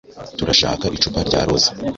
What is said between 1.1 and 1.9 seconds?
rya rosé.